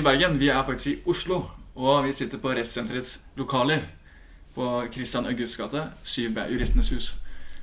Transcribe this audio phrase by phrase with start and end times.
[0.00, 1.42] i Bergen, vi er faktisk i Oslo.
[1.76, 3.82] Og vi sitter på Rettssenterets lokaler
[4.54, 7.08] på Christian Augusts gate, 7B, Juristenes hus.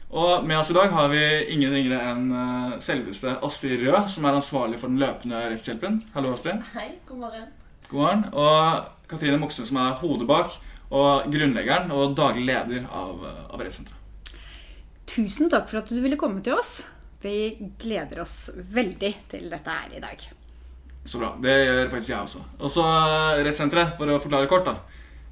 [0.10, 1.24] Og med oss i dag har vi
[1.56, 6.00] ingen ringere enn eh, selveste Astrid Rød, som er ansvarlig for den løpende rettshjelpen.
[6.14, 6.62] Hallo, Astrid.
[6.76, 7.50] Hei, god morgen.
[7.90, 8.24] God morgen.
[8.32, 10.56] Og Katrine Moxnes, som er hodet bak,
[10.88, 14.34] og grunnleggeren og daglig leder av, eh, av Rettssenteret.
[15.10, 16.84] Tusen takk for at du ville komme til oss.
[17.24, 20.30] Vi gleder oss veldig til dette her i dag.
[21.08, 21.30] Så bra.
[21.40, 22.42] Det gjør faktisk jeg også.
[22.60, 24.74] Og så eh, Rettssenteret, for å forklare kort, da.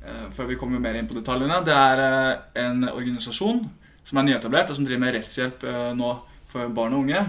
[0.07, 1.57] eh, Før vi kommer mer inn på detaljene.
[1.67, 3.59] Det er eh, en organisasjon
[4.07, 5.63] som er nyetablert, og som driver med rettshjelp
[5.97, 6.11] nå
[6.51, 7.23] for barn og unge.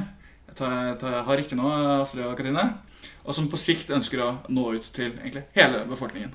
[0.51, 1.71] Jeg tar, tar, har riktig nå,
[2.03, 2.66] Astrid og Katrine.
[3.25, 6.35] Og som på sikt ønsker å nå ut til egentlig hele befolkningen.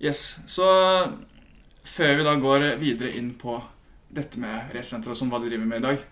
[0.00, 0.64] Yes, Så
[1.84, 3.60] før vi da går videre inn på
[4.08, 6.04] dette med rettssenteret og sånn, hva de driver med i dag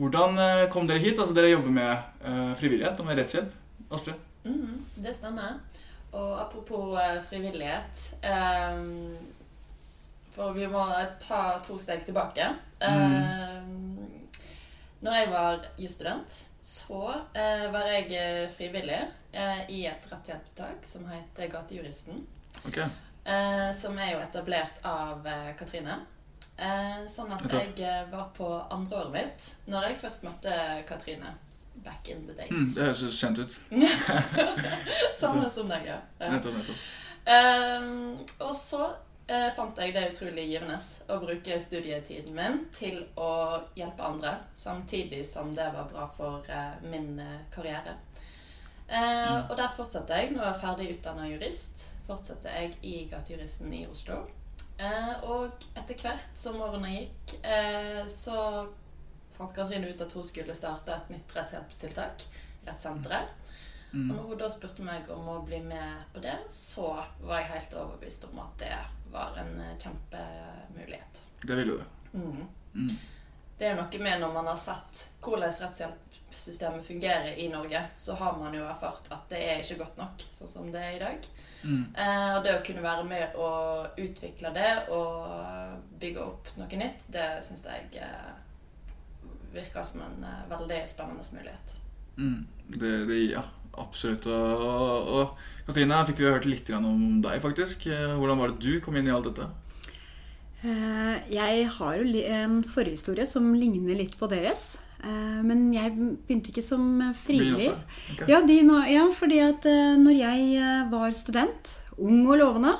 [0.00, 0.38] Hvordan
[0.72, 1.18] kom dere hit?
[1.20, 3.50] Altså Dere jobber med frivillighet og med rettshjelp.
[3.92, 4.16] Astrid?
[4.44, 5.60] Mhm, det stemmer.
[6.12, 8.80] Og apropos eh, frivillighet eh,
[10.34, 10.82] For vi må
[11.20, 12.46] ta to steg tilbake.
[12.80, 13.98] Ehm,
[15.00, 17.00] når jeg var jusstudent, så
[17.34, 19.00] eh, var jeg eh, frivillig
[19.32, 22.22] eh, i et rettshjelpstiltak som heter Gatejuristen.
[22.64, 22.86] Okay.
[23.24, 26.00] Eh, som er jo etablert av eh, Katrine.
[26.56, 30.56] Eh, sånn at jeg eh, var på andre året mitt når jeg først møtte
[30.88, 31.34] Katrine.
[31.84, 32.50] Back in the days.
[32.50, 33.60] Mm, det høres kjent ut.
[35.22, 35.98] Samme som deg, ja.
[36.20, 36.84] Nettopp, nettopp.
[37.22, 38.82] Um, og så
[39.30, 40.78] uh, fant jeg det utrolig givende
[41.10, 43.32] å bruke studietiden min til å
[43.78, 47.96] hjelpe andre, samtidig som det var bra for uh, min eh, karriere.
[48.90, 50.32] Uh, og der fortsatte jeg.
[50.34, 54.22] Når jeg var ferdig utdanna jurist, fortsatte jeg i Gatejuristen i Oslo.
[54.82, 57.34] Eh, og etter hvert som årene gikk,
[58.10, 58.38] så
[59.36, 62.26] fant Katrine ut at hun skulle starte et nytt rettshjelpstiltak,
[62.66, 63.28] Rettssenteret.
[63.92, 64.08] Og Mm.
[64.08, 67.74] når hun da spurte meg om å bli med på det, så var jeg helt
[67.76, 68.78] overbevist om at det
[69.12, 71.20] var en eh, kjempemulighet.
[71.42, 71.82] Det ville du.
[72.18, 72.46] Mm.
[72.74, 72.96] Mm.
[73.58, 78.38] Det er noe med når man har sett hvordan rettshjelpssystemet fungerer i Norge, så har
[78.38, 81.28] man jo erfart at det er ikke godt nok sånn som det er i dag.
[81.62, 81.84] Mm.
[81.94, 83.50] Eh, og det å kunne være med å
[83.98, 88.32] utvikle det og bygge opp noe nytt, det syns jeg eh,
[89.54, 91.74] virker som en eh, veldig spennende mulighet.
[92.16, 92.46] Mm.
[92.68, 93.42] Det, det ja.
[93.80, 94.26] Absolutt.
[94.28, 97.86] Og, og, og Katrine, her fikk vi hørt litt grann om deg, faktisk.
[97.88, 99.48] Eh, Hvordan var det du kom inn i alt dette?
[100.62, 104.74] Eh, Jeg har jo en forhistorie som ligner litt på deres.
[105.02, 107.72] Eh, Men jeg begynte ikke som frivillig.
[108.12, 108.28] Okay.
[108.28, 109.64] Ja, de nå, ja, fordi at
[110.02, 112.76] når jeg var student, ung og lovende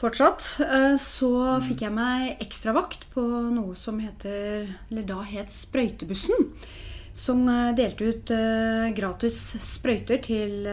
[0.00, 1.30] fortsatt, eh, så
[1.64, 3.22] fikk jeg meg ekstravakt på
[3.52, 6.48] noe som heter, eller da het Sprøytebussen.
[7.16, 10.70] Som eh, delte ut eh, gratis sprøyter til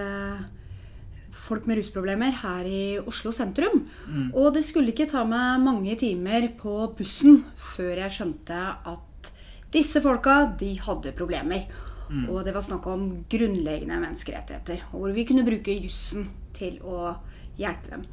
[1.48, 3.86] folk med rusproblemer her i Oslo sentrum.
[4.08, 4.32] Mm.
[4.36, 8.58] Og det skulle ikke ta meg mange timer på bussen før jeg skjønte
[8.92, 9.32] at
[9.72, 11.68] disse folka, de hadde problemer.
[12.08, 12.28] Mm.
[12.32, 14.88] Og det var snakk om grunnleggende menneskerettigheter.
[14.92, 17.14] og Hvor vi kunne bruke jussen til å
[17.60, 18.08] hjelpe dem.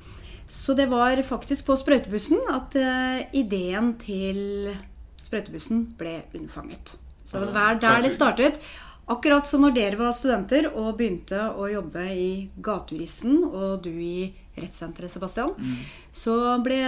[0.48, 4.74] Så det var faktisk på sprøytebussen at eh, ideen til
[5.24, 6.96] sprøytebussen ble unnfanget.
[7.24, 8.60] Så det var der det startet.
[9.10, 12.28] Akkurat som når dere var studenter og begynte å jobbe i
[12.64, 15.74] Gatejuristen, og du i rettssenteret, Sebastian, Mm.
[16.12, 16.78] så ble,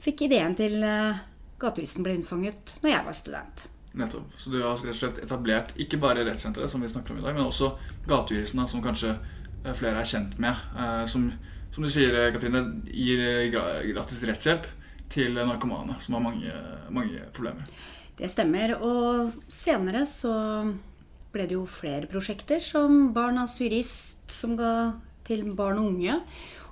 [0.00, 1.18] fikk ideen til eh,
[1.60, 3.64] Gatejuristen ble unnfanget når jeg var student.
[3.98, 4.30] Nettopp.
[4.38, 7.24] Så du har rett og slett etablert ikke bare rettssenteret, som vi snakker om i
[7.24, 7.72] dag, men også
[8.06, 9.16] gatejuristen, som kanskje
[9.64, 10.54] eh, flere er kjent med.
[11.10, 11.32] Som,
[11.78, 14.64] som du sier, eh, Katrine, gir eh, gratis rettshjelp
[15.14, 16.54] til narkomane som har mange,
[16.90, 17.70] mange problemer.
[18.18, 18.74] Det stemmer.
[18.82, 20.32] Og senere så
[21.30, 24.98] ble det jo flere prosjekter, som Barnas jurist, som ga
[25.28, 26.18] til barn og unge.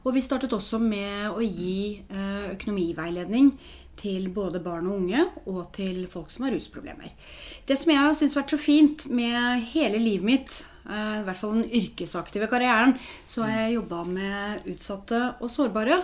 [0.03, 3.55] Og vi startet også med å gi eh, økonomiveiledning
[4.03, 7.15] til både barn og unge og til folk som har rusproblemer.
[7.63, 11.57] Det som jeg har syntes vært så fint med hele livet mitt, i hvert fall
[11.57, 12.95] den yrkesaktive karrieren,
[13.27, 16.01] så har jeg jobba med utsatte og sårbare.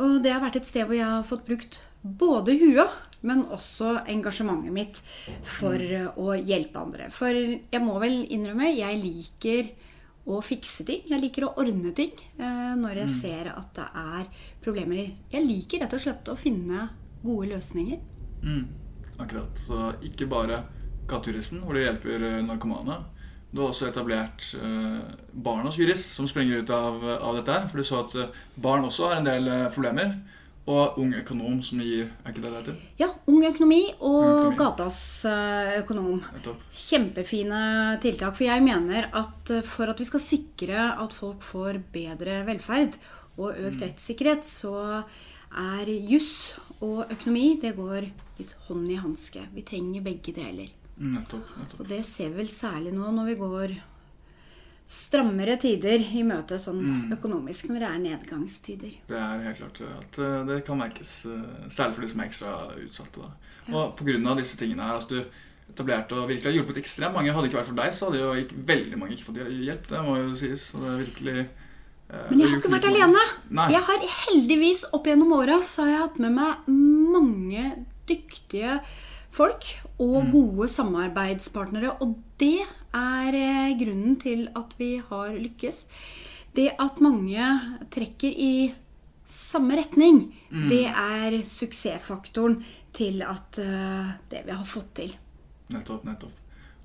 [0.00, 3.98] Og det har vært et sted hvor jeg har fått brukt både huet, men også
[4.08, 5.00] engasjementet mitt
[5.44, 7.10] for eh, å hjelpe andre.
[7.12, 9.70] For jeg må vel innrømme, jeg liker
[10.30, 11.04] å fikse ting.
[11.10, 15.12] Jeg liker å ordne ting eh, når jeg ser at det er problemer.
[15.32, 16.88] Jeg liker rett og slett å finne
[17.20, 18.00] gode løsninger.
[18.40, 18.64] Mm.
[19.20, 19.60] Akkurat.
[19.60, 20.62] Så ikke bare
[21.10, 23.02] gatejuristen, hvor du hjelper eh, narkomane.
[23.50, 24.98] Du har også etablert eh,
[25.34, 27.64] Barnas jurist, som springer ut av, av dette her.
[27.70, 30.14] For du så at eh, barn også har en del eh, problemer.
[30.70, 32.74] Og Ung Økonom, som gir Er ikke det det heter?
[33.00, 34.58] Ja, Ung økonomi og Ung økonomi.
[34.60, 35.00] Gatas
[35.80, 36.20] økonom.
[36.68, 37.62] Kjempefine
[38.04, 38.36] tiltak.
[38.38, 43.00] For jeg mener at for at vi skal sikre at folk får bedre velferd
[43.40, 45.00] og økt rettssikkerhet, så
[45.50, 48.04] er juss og økonomi det går
[48.38, 49.48] litt hånd i hanske.
[49.56, 50.70] Vi trenger begge deler.
[51.00, 51.54] Mm, Nettopp.
[51.56, 51.80] nettopp.
[51.80, 53.76] Og det ser vi vel særlig nå når vi går
[54.90, 58.96] strammere tider i møte sånn økonomisk, når det er nedgangstider.
[59.06, 62.30] Det er helt klart at eh, det kan merkes, eh, særlig for de som er
[62.30, 63.22] ekstra utsatte.
[63.22, 63.30] da.
[63.70, 64.34] Og pga.
[64.40, 65.20] disse tingene her, altså du
[65.70, 67.32] etablerte og virkelig har hjulpet ekstremt mange.
[67.32, 69.86] Hadde ikke vært for deg, så hadde jo ikke veldig mange ikke fått hjelp.
[69.92, 70.64] Det må jo sies.
[70.74, 73.22] Og det er virkelig eh, Men jeg har ikke vært alene.
[73.60, 73.68] Nei.
[73.76, 76.74] Jeg har heldigvis opp gjennom åra så har jeg hatt med meg
[77.14, 77.70] mange
[78.10, 78.80] dyktige
[79.34, 79.66] folk
[80.00, 81.94] og gode samarbeidspartnere.
[82.02, 82.60] Og det
[82.96, 85.84] er eh, grunnen til at vi har lykkes.
[86.56, 87.50] Det at mange
[87.94, 88.72] trekker i
[89.30, 92.56] samme retning, det er suksessfaktoren
[92.90, 95.12] til at uh, det vi har fått til.
[95.70, 96.02] Nettopp.
[96.02, 96.32] nettopp.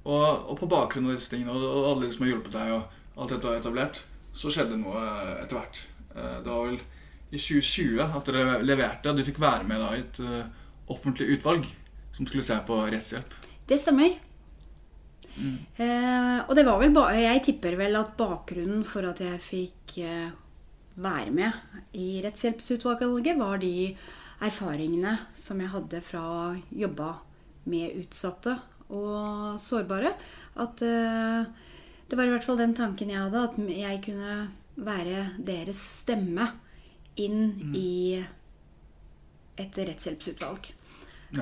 [0.06, 2.76] Og, og på bakgrunn av disse tingene og, og alle de som har hjulpet deg,
[2.76, 4.04] og alt dette du har etablert,
[4.38, 5.82] så skjedde noe eh, etter hvert.
[6.14, 6.78] Det var vel
[7.34, 10.22] i 2020 at dere leverte, du fikk være med da, i et
[10.94, 11.66] offentlig utvalg
[12.16, 13.36] som skulle se på rettshjelp.
[13.68, 14.16] Det stemmer.
[15.36, 19.98] Eh, og det var vel ba Jeg tipper vel at bakgrunnen for at jeg fikk
[20.00, 20.30] eh,
[20.96, 21.52] være med
[22.00, 23.92] i Rettshjelpsutvalget, var de
[24.46, 26.40] erfaringene som jeg hadde fra å
[26.72, 27.10] jobbe
[27.72, 28.56] med utsatte
[28.96, 30.14] og sårbare.
[30.62, 31.44] At eh,
[32.08, 34.38] det var i hvert fall den tanken jeg hadde, at jeg kunne
[34.76, 36.48] være deres stemme
[37.20, 38.24] inn i
[39.60, 40.72] et rettshjelpsutvalg.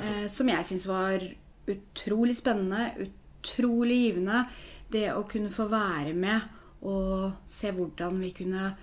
[0.01, 1.23] Eh, som jeg syns var
[1.69, 4.45] utrolig spennende, utrolig givende.
[4.91, 8.73] Det å kunne få være med og se hvordan vi kunne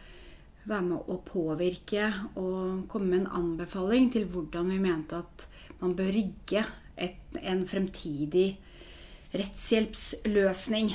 [0.70, 2.06] være med å påvirke
[2.38, 5.46] og komme med en anbefaling til hvordan vi mente at
[5.80, 6.64] man bør rigge
[7.00, 8.48] et, en fremtidig
[9.32, 10.92] rettshjelpsløsning.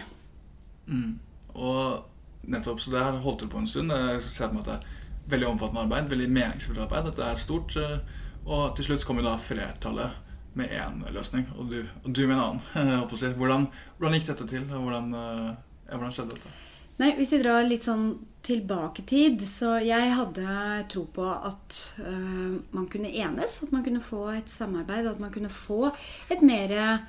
[0.86, 1.16] Mm.
[1.56, 2.06] Og
[2.52, 3.94] nettopp, så det her holdt til på en stund.
[3.94, 7.10] Jeg ser på meg at det er veldig omfattende arbeid, veldig meningsfullt arbeid.
[7.10, 7.78] Dette er stort.
[7.80, 10.22] eh, Og til slutt kom jo da flertallet
[10.56, 13.10] med én løsning, og du, og du med en annen.
[13.20, 13.32] si.
[13.36, 14.70] Hvordan, hvordan gikk dette til?
[14.72, 15.50] og Hvordan, eh,
[15.90, 16.54] ja, hvordan skjedde dette?
[17.02, 18.06] Nei, Hvis vi drar litt sånn
[18.46, 23.58] tilbake i tid, så jeg hadde tro på at uh, man kunne enes.
[23.66, 25.90] At man kunne få et samarbeid, at man kunne få
[26.32, 27.00] et mer uh,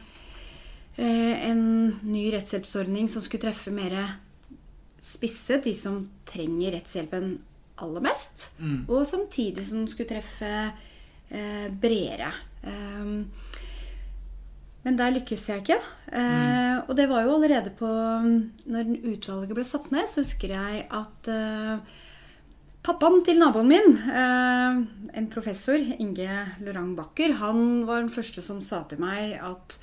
[0.97, 1.63] En
[2.09, 3.93] ny rettshjelpsordning som skulle treffe mer
[5.05, 7.35] spisset de som trenger rettshjelpen
[7.85, 8.49] aller mest.
[8.89, 10.53] Og samtidig som den skulle treffe
[11.31, 12.33] øh, bredere.
[12.67, 13.27] Um,
[14.87, 15.81] men der lykkes jeg ikke.
[16.15, 17.89] Eh, og det var jo allerede på
[18.71, 21.97] Når den utvalget ble satt ned, så husker jeg at eh,
[22.87, 24.79] pappaen til naboen min, eh,
[25.19, 26.31] en professor, Inge
[26.63, 29.81] Lorang Bakker, han var den første som sa til meg at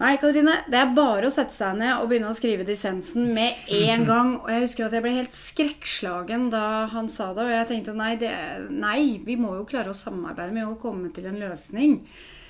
[0.00, 3.68] Nei, Katrine, det er bare å sette seg ned og begynne å skrive dissensen med
[3.70, 4.32] en gang.
[4.40, 7.44] Og jeg husker at jeg ble helt skrekkslagen da han sa det.
[7.46, 8.32] Og jeg tenkte nei, det,
[8.74, 12.00] nei vi må jo klare å samarbeide med å komme til en løsning.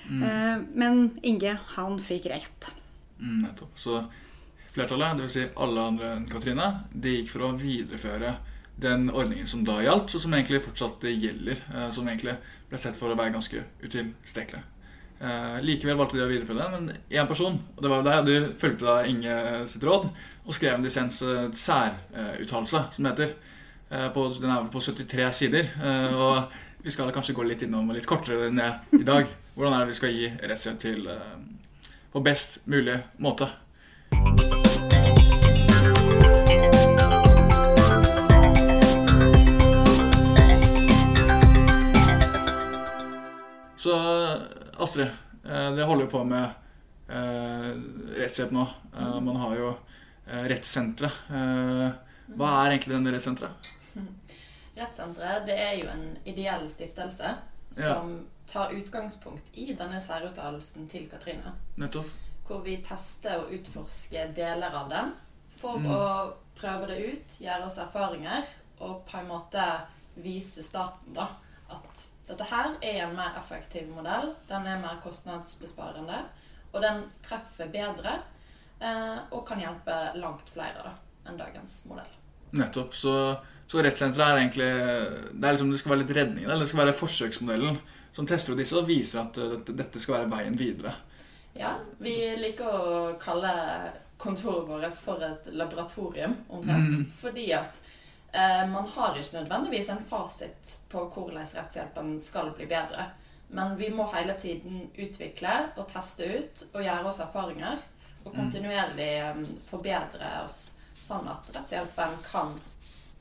[0.09, 2.71] Eh, men Inge, han fikk rett.
[3.21, 3.77] Mm, nettopp.
[3.81, 4.01] Så
[4.75, 5.37] flertallet, dvs.
[5.37, 8.35] Si alle andre enn Katrine, de gikk for å videreføre
[8.81, 11.61] den ordningen som da gjaldt, og som egentlig fortsatt gjelder.
[11.77, 12.39] eh, Som egentlig
[12.73, 14.65] ble sett for å være ganske utilstrekkelig.
[15.25, 18.57] Eh, likevel valgte de å videreføre den, men én person, og det var deg, du
[18.61, 19.37] fulgte da Inge
[19.71, 20.11] sitt råd
[20.45, 23.33] og skrev en dissens eh, særuttalelse, som det heter.
[23.89, 25.71] Eh, på, den er på 73 sider.
[26.13, 26.53] og
[26.85, 29.31] vi skal kanskje gå litt innom litt kortere ned i dag.
[29.55, 31.09] Hvordan er det vi skal gi rettshjelp til
[32.13, 33.49] på best mulig måte?
[43.81, 43.97] Så
[44.79, 45.11] Astrid,
[45.45, 46.45] eh, dere holder jo på med
[47.09, 47.71] eh,
[48.19, 48.67] rettshjelp nå.
[48.97, 49.73] Eh, man har jo
[50.25, 51.13] rettssenteret.
[51.31, 51.91] Eh,
[52.35, 53.69] hva er egentlig denne rettssenteret?
[54.79, 57.35] Rettssenteret det er jo en ideell stiftelse
[57.75, 58.15] som
[58.51, 61.53] tar utgangspunkt i denne særuttalelsen til Katrine.
[61.79, 62.09] Nettopp.
[62.49, 65.13] Hvor vi tester og utforsker deler av den
[65.61, 65.87] for Mm.
[65.95, 68.45] å prøve det ut, gjøre oss erfaringer
[68.81, 69.63] og på en måte
[70.17, 71.29] vise staten da,
[72.29, 74.33] dette her er en mer effektiv modell.
[74.49, 76.23] Den er mer kostnadsbesparende,
[76.73, 78.19] og den treffer bedre
[78.81, 80.95] eh, og kan hjelpe langt flere da,
[81.29, 82.13] enn dagens modell.
[82.55, 82.95] Nettopp.
[82.95, 83.13] Så,
[83.67, 84.69] så rettssenteret er egentlig
[85.33, 86.45] Det er liksom, det skal være litt redning.
[86.47, 87.81] Eller det skal være forsøksmodellen
[88.15, 90.95] som tester ut disse og viser at eh, dette, dette skal være veien videre.
[91.55, 93.53] Ja, vi liker å kalle
[94.19, 96.95] kontoret vårt for et laboratorium, omtrent.
[96.95, 97.05] Mm.
[97.19, 97.81] Fordi at
[98.71, 103.05] man har ikke nødvendigvis en fasit på hvordan rettshjelpen skal bli bedre.
[103.55, 107.83] Men vi må hele tiden utvikle og teste ut og gjøre oss erfaringer.
[108.25, 112.55] Og kontinuerlig eh, forbedre oss, sånn at rettshjelpen kan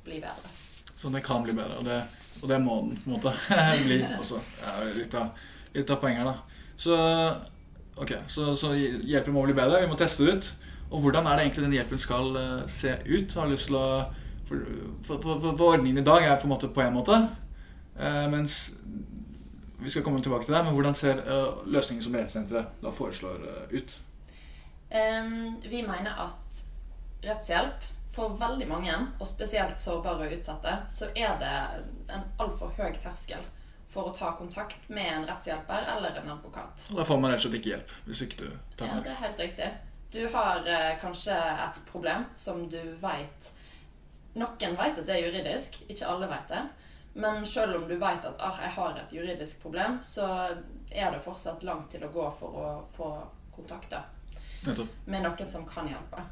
[0.06, 0.54] bli bedre.
[0.96, 2.00] Så det kan bli bedre, og det,
[2.40, 3.34] og det må den på en måte
[3.88, 4.40] bli også.
[4.64, 5.44] Ja, litt, av,
[5.76, 6.38] litt av poenget da.
[6.80, 6.98] Så,
[8.00, 10.54] okay, så, så hjelpen må bli bedre, vi må teste det ut.
[10.94, 13.36] Og hvordan er det egentlig den hjelpen skal eh, se ut?
[13.36, 13.88] Har lyst til å
[14.48, 14.66] For,
[15.08, 17.20] for, for, for ordningen i dag er på en måte på en måte,
[17.96, 18.74] eh, mens
[19.84, 23.42] vi skal komme tilbake til det, men hvordan ser uh, løsningen som rettssenteret da foreslår
[23.44, 23.98] uh, ut?
[24.94, 26.62] Um, vi mener at
[27.24, 27.84] rettshjelp
[28.14, 31.54] for veldig mange, og spesielt sårbare og utsatte, så er det
[32.14, 33.42] en altfor høy terskel
[33.94, 36.88] for å ta kontakt med en rettshjelper eller en advokat.
[36.94, 38.48] Da får man rett og slett ikke hjelp hvis ikke du
[38.78, 39.70] tar Ja, det er helt riktig.
[40.14, 43.52] Du har uh, kanskje et problem som du veit
[44.34, 46.64] Noen vet at det er juridisk, ikke alle vet det.
[47.14, 50.28] Men selv om du vet at ah, jeg har et juridisk problem, så
[50.90, 53.10] er det fortsatt langt til å gå for å få
[53.54, 54.08] kontakter
[55.06, 56.24] med noen som kan hjelpe.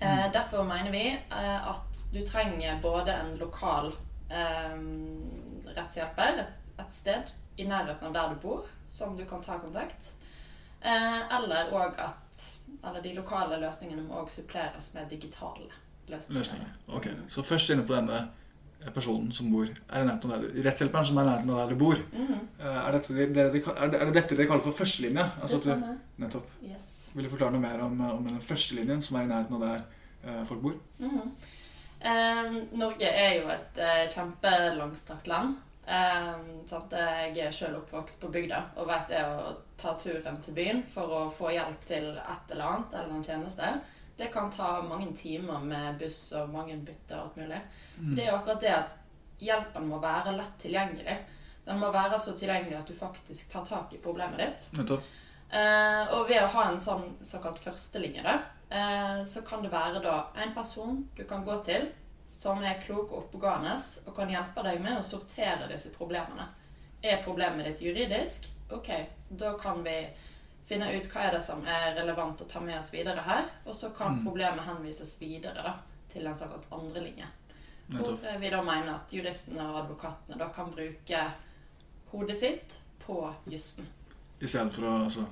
[0.00, 3.92] Eh, derfor mener vi eh, at du trenger både en lokal
[4.28, 4.76] eh,
[5.76, 10.12] rettshjelper et, et sted i nærheten av der du bor, som du kan ta kontakt.
[10.80, 12.44] Eh, eller òg at
[12.84, 15.70] eller de lokale løsningene må også suppleres med digitale
[16.08, 16.38] løsninger.
[16.38, 16.72] Løsninger.
[16.88, 18.28] Ok, Så først inne på denne
[18.94, 21.74] personen som bor er i nærheten av der Rettshjelperen som er i nærheten av der
[21.74, 21.94] du bor.
[21.94, 23.50] Eh, Er, dette, det- det, er,
[23.90, 25.24] det, er det dette dere kaller for førstelinje?
[25.42, 25.98] Altså det du, stemmer.
[26.18, 26.50] nettopp.
[26.62, 27.10] Yes.
[27.14, 29.84] Vil du forklare noe mer om, om den førstelinjen som er i nærheten av der
[30.24, 30.74] eh, folk bor?
[30.98, 31.30] Mm.
[32.04, 35.54] Um, Norge er jo et uh, kjempelangstrakt land.
[35.84, 36.50] Um?
[36.90, 41.12] Jeg er selv oppvokst på bygda og vet det å ta turen til byen for
[41.12, 43.72] å få hjelp til et eller annet eller en tjeneste.
[44.16, 47.60] Det kan ta mange timer med buss og mange bytter og alt mulig.
[47.98, 48.94] Så det er jo akkurat det at
[49.42, 51.16] hjelpen må være lett tilgjengelig.
[51.64, 54.68] Den må være så tilgjengelig at du faktisk tar tak i problemet ditt.
[55.54, 58.40] Eh, og ved å ha en sånn såkalt førstelinje, der,
[58.70, 61.90] eh, så kan det være da en person du kan gå til
[62.34, 63.74] som er klok og oppegående
[64.06, 66.48] og kan hjelpe deg med å sortere disse problemene.
[67.02, 68.48] Er problemet ditt juridisk?
[68.74, 68.88] Ok,
[69.28, 69.98] da kan vi
[70.64, 73.44] finne ut hva er det som er relevant å ta med oss videre her.
[73.66, 74.24] Og så kan Mm.
[74.24, 75.74] problemet henvises videre da,
[76.12, 77.26] til en såkalt andrelinje.
[77.88, 81.24] Hvor eh, vi da mener at juristene og advokatene da kan bruke
[82.12, 83.86] hodet sitt på jussen.
[84.40, 85.26] I stedet for å altså,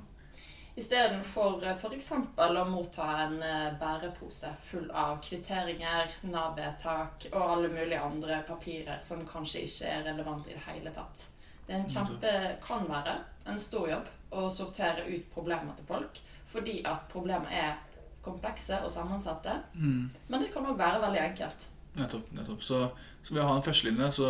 [0.74, 2.06] Istedenfor f.eks.
[2.38, 9.20] å motta en eh, bærepose full av kvitteringer, Nav-vedtak og alle mulige andre papirer som
[9.28, 11.26] kanskje ikke er relevant i det hele tatt.
[11.66, 12.32] Det kjempe,
[12.64, 16.20] kan være en stor jobb å sortere ut problemer til folk,
[16.52, 17.78] fordi at problemer er
[18.22, 19.54] komplekse og sammensatte.
[19.74, 21.68] mm, Men det kan òg være veldig enkelt.
[21.98, 22.28] Nettopp.
[22.32, 22.62] nettopp.
[22.64, 22.84] Så,
[23.22, 24.28] så ved å ha en førstelinje, så,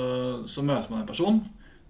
[0.49, 1.43] så møter man en person.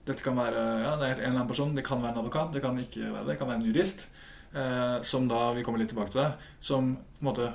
[0.07, 2.50] Dette kan være ja, det er en eller annen person, det kan være en advokat,
[2.52, 4.09] det kan ikke være det, det kan være en jurist.
[4.52, 7.52] Eh, som da, vi kommer litt tilbake til det, som på en måte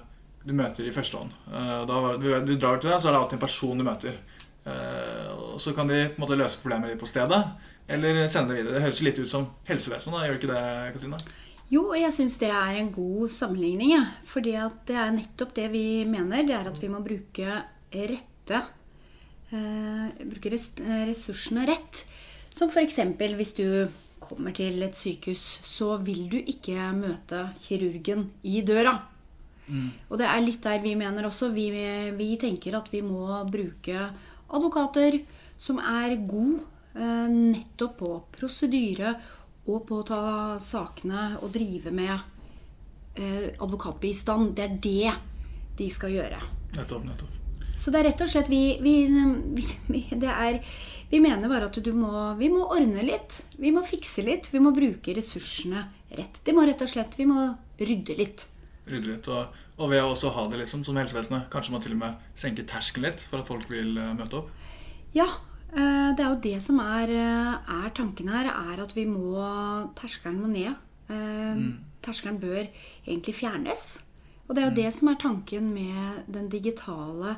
[0.48, 1.36] du møter i første hånd.
[1.52, 4.16] Eh, da, du, du drar til det, så er det alltid en person du møter.
[4.68, 7.42] Eh, og så kan de på en måte løse problemet ditt på stedet,
[7.88, 8.78] eller sende det videre.
[8.78, 10.64] Det høres litt ut som helsevesenet, gjør det ikke det,
[10.96, 11.20] Katrine?
[11.68, 13.92] Jo, og jeg syns det er en god sammenligning.
[13.96, 14.04] Ja.
[14.28, 14.56] Fordi
[14.88, 16.46] det er nettopp det vi mener.
[16.48, 18.62] Det er at vi må bruke rette
[19.52, 22.06] eh, Bruke res ressursene rett.
[22.56, 23.02] Som f.eks.
[23.36, 23.68] hvis du
[24.24, 28.96] kommer til et sykehus, så vil du ikke møte kirurgen i døra.
[30.08, 31.52] Og det er litt der vi mener også.
[31.52, 31.68] Vi,
[32.16, 34.08] vi tenker at vi må bruke
[34.48, 35.20] advokater
[35.60, 36.62] som er god
[36.98, 39.14] nettopp på prosedyre
[39.68, 40.22] og på å ta
[40.64, 42.14] sakene og drive med
[43.20, 44.54] eh, advokatbistand.
[44.56, 45.18] Det er det
[45.78, 46.40] de skal gjøre.
[46.78, 47.44] Nettopp, nettopp.
[47.78, 48.96] Så det er rett og slett vi, vi,
[49.94, 50.58] vi, er,
[51.12, 53.42] vi mener bare at du må, vi må ordne litt.
[53.62, 54.50] Vi må fikse litt.
[54.54, 55.86] Vi må bruke ressursene
[56.18, 56.42] rett.
[56.44, 58.48] Det må rett og slett, Vi må rydde litt.
[58.88, 59.30] Rydde litt.
[59.30, 62.26] Og, og ved å også ha det liksom som helsevesenet, kanskje man til og med
[62.40, 64.50] senker terskelen litt for at folk vil eh, møte opp.
[65.14, 69.06] Ja, eh, det er jo det som er, eh, er tanken her, er at vi
[69.06, 69.42] må
[69.98, 70.74] Terskelen må ned.
[71.10, 71.62] Eh,
[72.04, 72.66] Terskelen bør
[73.06, 74.00] egentlig fjernes.
[74.48, 77.36] Og det er jo det som er tanken med den digitale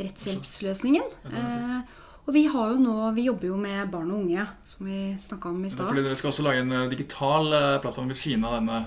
[0.00, 1.08] rettshjelpsløsningen.
[1.28, 1.80] Eh,
[2.26, 5.52] og vi har jo nå, vi jobber jo med barn og unge, som vi snakka
[5.52, 5.86] om i stad.
[5.86, 8.80] Fordi Dere skal også lage en eh, digital eh, plattform ved siden av denne,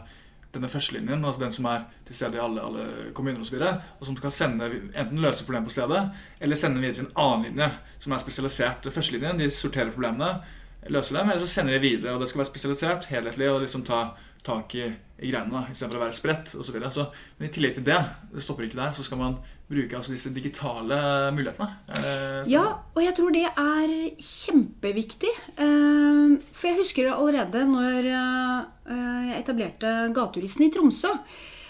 [0.53, 4.07] denne førstelinjen, altså den som er til stede i alle, alle kommuner osv., og, og
[4.07, 5.99] som kan sende, enten løse problemet på stedet,
[6.41, 8.89] eller sende videre til en annen linje som er spesialisert.
[8.93, 10.39] Førstelinjen de sorterer problemene,
[10.87, 12.13] løser dem, eller så sender de videre.
[12.13, 14.01] og Det skal være spesialisert, helhetlig og liksom ta,
[14.43, 14.85] tak i,
[15.19, 16.63] i greiene da, istedenfor å være spredt osv.
[16.63, 16.91] Så videre.
[16.95, 17.05] så,
[17.37, 17.97] men i tillegg til det,
[18.31, 19.35] det stopper ikke der, så skal man
[19.69, 20.97] bruke altså disse digitale
[21.35, 21.67] mulighetene.
[21.99, 22.39] Eh?
[22.49, 22.63] Ja,
[22.95, 23.91] og jeg tror det er
[24.23, 25.33] kjempeviktig.
[25.59, 28.95] Eh, For jeg husker allerede når eh,
[29.29, 31.11] jeg etablerte gaturisten i Tromsø.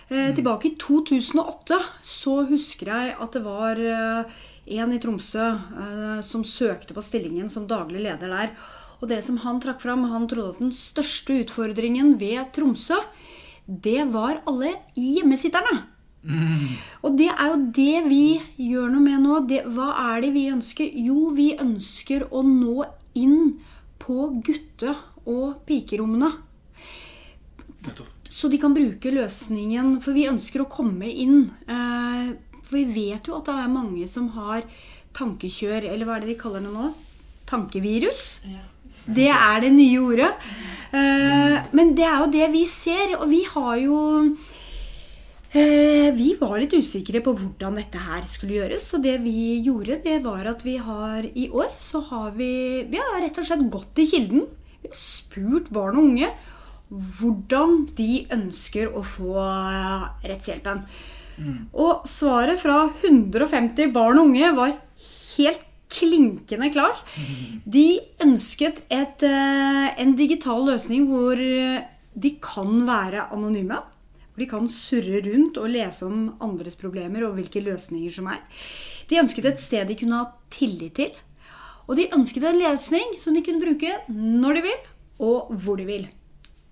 [0.09, 4.39] eh, Tilbake i 2008 så husker jeg at det var eh,
[4.79, 8.53] en i Tromsø eh, som søkte på stillingen som daglig leder der.
[8.99, 12.99] Og det som han trakk fram, han trodde at den største utfordringen ved Tromsø,
[13.69, 15.85] det var alle hjemmesitterne.
[17.05, 18.23] Og det er jo det vi
[18.59, 19.39] gjør noe med nå.
[19.47, 20.89] Det, hva er det vi ønsker?
[21.05, 22.83] Jo, vi ønsker å nå
[23.19, 23.59] inn
[24.01, 24.97] på gutte-
[25.29, 26.31] og pikerommene.
[28.29, 29.99] Så de kan bruke løsningen.
[30.03, 31.51] For vi ønsker å komme inn.
[31.69, 32.33] Eh,
[32.65, 34.65] for vi vet jo at det er mange som har
[35.17, 36.91] tankekjør, eller hva er det de kaller det nå?
[37.49, 38.41] Tankevirus.
[38.45, 38.65] Ja.
[39.05, 40.31] Det er det nye ordet.
[40.89, 43.15] Eh, men det er jo det vi ser.
[43.19, 43.99] Og vi har jo
[45.53, 48.87] eh, Vi var litt usikre på hvordan dette her skulle gjøres.
[48.91, 53.01] Så det vi gjorde, det var at vi har i år så har vi Vi
[53.01, 54.47] har rett og slett gått til kilden.
[54.81, 56.31] Vi har spurt barn og unge
[56.89, 59.35] hvordan de ønsker å få
[60.25, 60.81] rettshjelpen.
[60.81, 61.67] rettshjelpen.
[61.77, 64.73] Og svaret fra 150 barn og unge var
[65.05, 66.99] helt klinkende klar.
[67.65, 71.81] De ønsket et, eh, en digital løsning hvor eh,
[72.13, 73.79] de kan være anonyme.
[74.29, 78.43] Hvor de kan surre rundt og lese om andres problemer og hvilke løsninger som er.
[79.09, 81.11] De ønsket et sted de kunne ha tillit til.
[81.89, 84.79] Og de ønsket en lesning som de kunne bruke når de vil,
[85.25, 86.05] og hvor de vil.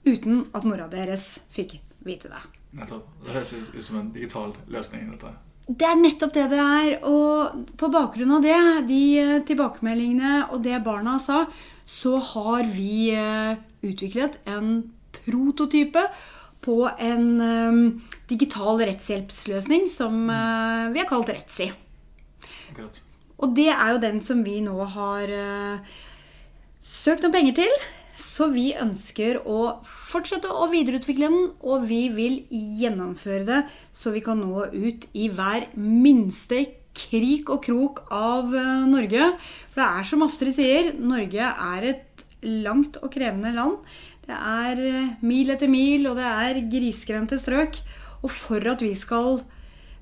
[0.05, 2.43] Uten at mora deres fikk vite det.
[2.77, 3.09] Nettopp.
[3.25, 5.09] Det høres ut som en digital løsning.
[5.11, 5.33] dette.
[5.67, 6.93] Det er nettopp det det er.
[7.07, 11.43] Og på bakgrunn av det, de eh, tilbakemeldingene og det barna sa,
[11.83, 14.79] så har vi eh, utviklet en
[15.19, 16.05] prototype
[16.63, 17.81] på en eh,
[18.31, 21.69] digital rettshjelpsløsning som vi har kalt Retsi.
[23.37, 25.31] Og det er jo den som vi nå har
[26.83, 27.77] søkt om penger til.
[28.17, 33.59] Så vi ønsker å fortsette å videreutvikle den, og vi vil gjennomføre det
[33.93, 36.63] så vi kan nå ut i hver minste
[36.97, 39.29] krik og krok av eh, Norge.
[39.69, 43.77] For det er som Astrid sier, Norge er et langt og krevende land.
[44.25, 47.77] Det er eh, mil etter mil, og det er grisgrendte strøk.
[48.23, 49.43] Og for at vi skal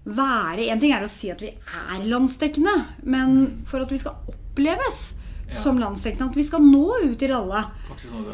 [0.05, 2.73] være En ting er å si at vi er landsdekkende,
[3.09, 5.15] men for at vi skal oppleves
[5.45, 5.61] Ja.
[5.61, 7.59] som landsdekkende, at vi skal nå ut til alle,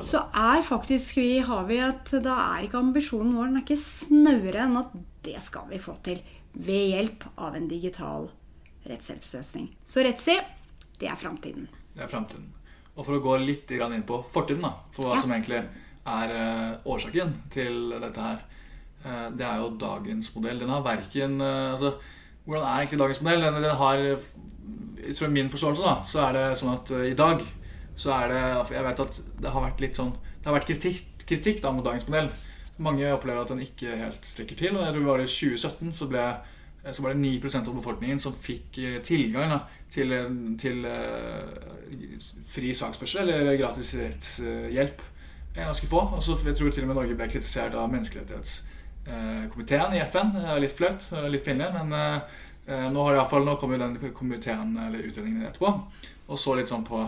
[0.07, 3.81] så er faktisk vi, har vi at da er ikke ambisjonen vår den er ikke
[3.83, 4.93] snauere enn at
[5.25, 6.21] det skal vi få til
[6.53, 8.29] ved hjelp av en digital
[8.87, 9.69] rettshjelpsløsning.
[9.85, 10.37] Så Retsi,
[10.99, 11.67] det er framtiden.
[11.95, 12.47] Det er fremtiden.
[12.95, 15.21] Og for å gå litt inn på fortiden, da, for hva Ja.
[15.21, 15.61] som egentlig
[16.07, 18.41] er eh, årsaken til dette her,
[19.05, 20.59] eh, det er jo dagens modell.
[20.59, 21.95] Den har verken eh, altså,
[22.41, 23.41] Hvordan er egentlig dagens modell?
[23.41, 23.97] Den, har
[25.01, 27.41] Ut min forståelse, da, så er det sånn at eh, i dag
[28.01, 28.41] så er det
[28.75, 31.85] Jeg vet at det har vært litt sånn Det har vært kritikk, kritikk da mot
[31.85, 32.29] dagens modell.
[32.81, 34.77] Mange opplever at den ikke helt strekker til.
[34.77, 37.75] Og jeg tror det var i 2017 så ble eh, så var det 9% av
[37.77, 39.59] befolkningen som fikk eh, tilgang da,
[39.91, 40.07] til,
[40.57, 41.45] til uh,
[42.49, 45.01] fri saksførsel eller gratis rettshjelp.
[45.51, 46.01] Er ganske få.
[46.15, 50.27] Og så jeg tror til og med Norge ble kritisert av menneskerettighetskomiteen i FN.
[50.63, 51.87] Litt flaut, litt pinlig, men
[52.67, 55.71] nå, har i fall, nå kom jo den komiteen eller utredningen etterpå
[56.31, 57.01] og så litt sånn på,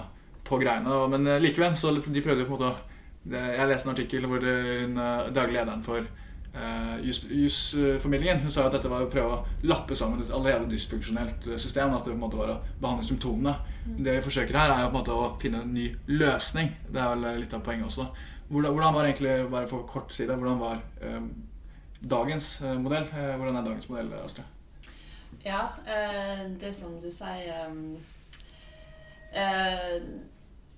[0.47, 0.97] på greiene.
[1.11, 2.89] Men eh, likevel, så de prøvde jo på en måte å
[3.23, 6.11] Jeg leste en artikkel hvor eh, hun, eh, daglig lederen for
[6.53, 10.67] Uh, jus- jusformidlingen Hun sa at dette var å prøve å lappe sammen et allerede
[10.69, 11.95] dysfunksjonelt eh, system.
[11.97, 13.55] At det på en måte var å behandle symptomene.
[14.05, 16.69] Det vi forsøker her, er på en måte å finne en ny løsning.
[16.93, 18.05] Det er vel litt av poenget også.
[18.51, 21.25] Hvordan, hvordan var egentlig, bare for kort side, hvordan var uh,
[22.13, 23.09] dagens eh, modell?
[23.09, 24.45] Eh, hvordan er dagens modell, Astrid?
[25.43, 27.97] Ja, eh, det som du sier um,
[29.33, 30.01] eh,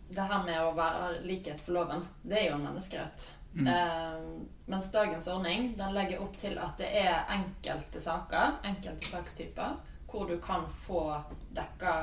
[0.09, 3.31] Det her med å være likhet for loven, det er jo en menneskerett.
[3.55, 3.67] Mm.
[3.67, 4.19] Eh,
[4.69, 9.77] mens dagens ordning den legger opp til at det er enkelte saker, enkelte sakstyper,
[10.11, 11.07] hvor du kan få
[11.55, 11.93] dekka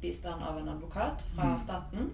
[0.00, 1.58] bistand av en advokat fra Mm.
[1.58, 2.12] staten.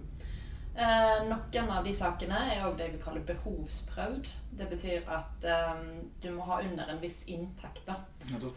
[0.75, 4.29] Eh, noen av de sakene er òg det vi kaller behovsprøvd.
[4.57, 5.83] Det betyr at eh,
[6.21, 7.99] du må ha under en viss inntekt da,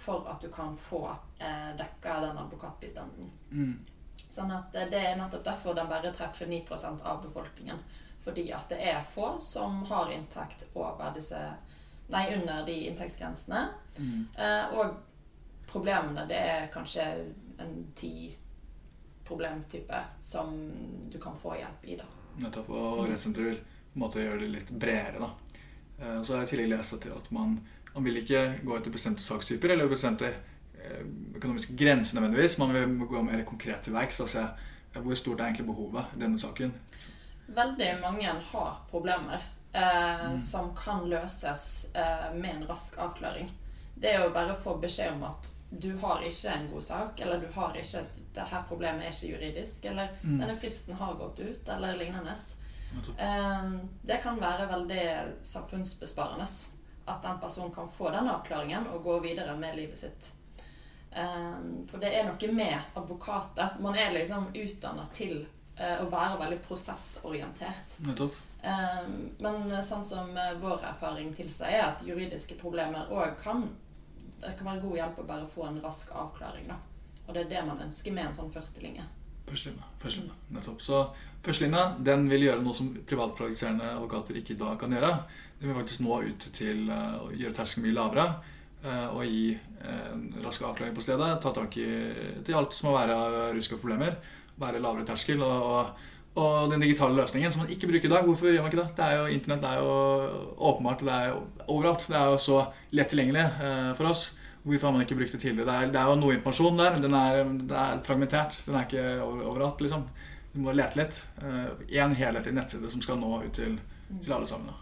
[0.00, 1.02] for at du kan få
[1.38, 3.29] eh, dekka den advokatbistanden.
[3.50, 3.76] Mm.
[4.16, 7.85] Sånn at eh, Det er nettopp derfor den bare treffer 9% av befolkningen.
[8.24, 11.40] Fordi at det er få som har inntekt over disse
[12.07, 13.64] Nei, under de inntektsgrensene.
[13.98, 14.26] Mm.
[14.38, 14.92] Eh, og
[15.66, 17.07] problemene, det er kanskje
[17.59, 18.31] en ti
[19.26, 20.52] problemtype som
[21.10, 22.06] du kan få hjelp i, da.
[22.42, 22.68] Nettopp.
[22.70, 25.30] Og rettssenteret vil på en måte gjøre det litt bredere, da.
[25.98, 27.58] Eh, Så har jeg i tillegg lest at at man,
[27.94, 31.02] man vil ikke gå etter bestemte sakstyper eller bestemte eh,
[31.36, 32.58] økonomiske grenser nødvendigvis.
[32.58, 36.16] Man vil gå mer konkret til verks og se eh, hvor stort er egentlig behovet
[36.16, 36.74] i denne saken.
[37.48, 39.38] Veldig mange har problemer
[39.72, 43.50] eh, som kan løses eh, med en rask avklaring.
[43.96, 47.20] Det er jo bare å få beskjed om at du har ikke en god sak,
[47.20, 48.04] eller du har ikke
[48.36, 50.38] det her problemet er ikke juridisk, eller Mm.
[50.40, 52.34] denne fristen har gått ut, eller lignende.
[52.94, 53.18] Nettopp.
[53.20, 53.70] Eh,
[54.02, 55.06] det kan være veldig
[55.42, 56.46] samfunnsbesparende
[57.08, 60.32] at den personen kan få den avklaringen og gå videre med livet sitt.
[61.12, 61.58] Eh,
[61.90, 63.76] For det er noe med advokater.
[63.80, 65.46] Man er liksom utdanna til
[65.78, 67.98] eh, å være veldig prosessorientert.
[68.00, 68.34] Nettopp.
[68.62, 69.08] Eh,
[69.38, 73.68] Men sånn som eh, vår erfaring tilsier, er at juridiske problemer òg kan
[74.40, 76.77] Det kan være god hjelp å bare få en rask avklaring, da.
[77.27, 79.07] Og det er det man ønsker med en sånn førstelinje.
[79.46, 79.87] Førstelinja.
[79.99, 80.37] Førstelinja.
[80.55, 80.83] Nettopp.
[80.83, 81.03] Så
[81.46, 85.12] førstelinja den vil gjøre noe som privatpraktiserende advokater ikke i dag kan gjøre.
[85.61, 88.27] Den vil faktisk nå ut til eh, å gjøre terskelen mye lavere
[88.83, 91.31] eh, og gi eh, en rask avklaring på stedet.
[91.42, 91.88] Ta tak i
[92.46, 94.18] til alt som må være av rusk problemer.
[94.61, 95.42] Være lavere terskel.
[95.46, 98.27] Og, og, og den digitale løsningen som man ikke bruker i dag.
[98.27, 98.90] Hvorfor gjør man ikke det?
[98.99, 99.92] Det er jo Internett det er jo
[100.70, 101.05] åpenbart.
[101.07, 102.09] Det er jo overalt.
[102.11, 102.59] Det er jo så
[102.99, 104.27] lett tilgjengelig eh, for oss.
[104.66, 105.68] Hvorfor har man ikke brukt det tidligere?
[105.68, 108.61] Det er, det er jo noe informasjon der, men den er, det er fragmentert.
[108.66, 110.05] Den er ikke over, overalt, liksom.
[110.53, 111.22] Du må lete litt.
[111.92, 113.79] Én helhetlig nettside som skal nå ut til,
[114.25, 114.77] til alle sammen.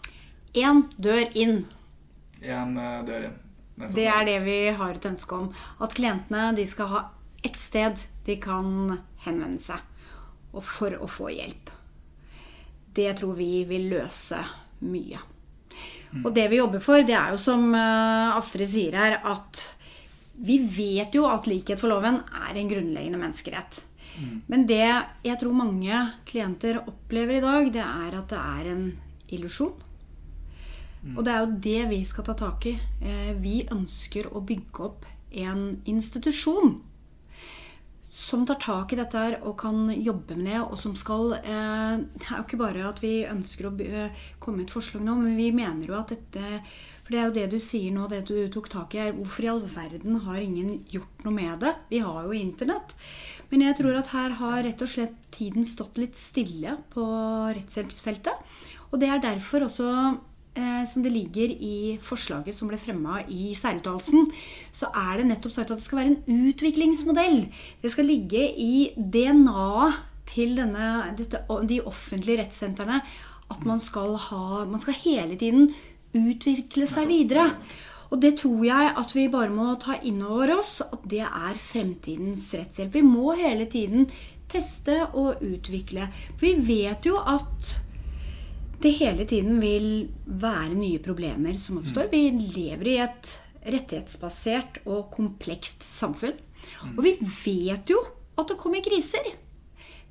[0.55, 1.65] Én dør inn.
[2.41, 2.75] Én
[3.07, 3.41] dør inn.
[3.75, 3.97] Nettopp.
[3.97, 5.49] Det er det vi har et ønske om.
[5.83, 7.09] At klientene de skal ha
[7.45, 9.83] ett sted de kan henvende seg
[10.55, 11.71] og for å få hjelp.
[12.95, 14.39] Det tror vi vil løse
[14.87, 15.21] mye.
[16.23, 19.65] Og det vi jobber for, det er jo som eh, Astrid sier her, at
[20.35, 23.81] vi vet jo at likhet for loven er en grunnleggende menneskerett.
[24.47, 24.85] Men det
[25.27, 28.85] jeg tror mange klienter opplever i dag, det er at det er en
[29.35, 29.75] illusjon.
[31.17, 32.77] Og det er jo det vi skal ta tak i.
[33.03, 36.79] Eh, Vi ønsker å bygge opp en institusjon
[38.15, 42.03] som tar tak i dette her og kan jobbe med det, og som skal eh,
[42.15, 43.73] Det er jo ikke bare at vi ønsker å
[44.39, 46.61] komme med et forslag nå, men vi mener jo at dette
[47.03, 49.17] For det er jo det du sier nå, det du tok tak i her.
[49.19, 51.75] Hvorfor i all verden har ingen gjort noe med det?
[51.91, 52.95] Vi har jo internett.
[53.51, 57.05] Men jeg tror at her har rett og slett tiden stått litt stille på
[57.59, 58.55] rettshjelpsfeltet.
[58.93, 59.91] Og det er derfor også
[60.57, 64.27] eh, som det ligger i forslaget som ble fremma i særuttalelsen,
[64.73, 67.45] så er det nettopp sagt at det skal være en utviklingsmodell.
[67.83, 70.03] Det skal ligge i DNA-et
[70.35, 73.01] til denne, dette, de offentlige rettssentrene
[73.53, 75.69] at man skal, ha, man skal hele tiden
[76.17, 77.51] utvikle seg videre.
[78.13, 81.61] Og det tror jeg at vi bare må ta inn over oss at det er
[81.61, 82.95] fremtidens rettshjelp.
[82.95, 84.07] Vi må hele tiden
[84.51, 86.09] teste og utvikle.
[86.37, 87.75] For vi vet jo at
[88.85, 89.89] det hele tiden vil
[90.27, 92.11] være nye problemer som oppstår.
[92.13, 93.31] Vi lever i et
[93.65, 96.37] rettighetsbasert og komplekst samfunn.
[96.95, 98.01] Og vi vet jo
[98.39, 99.31] at det kommer kriser.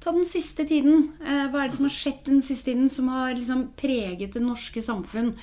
[0.04, 1.12] Ta den siste tiden.
[1.22, 4.42] Eh, Hva er det som har skjedd den siste tiden som har liksom preget det
[4.44, 5.34] norske samfunn